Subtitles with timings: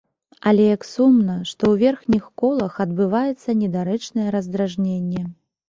[0.51, 5.27] Але як сумна, што ў верхніх колах адбываецца недарэчнае раздражненне.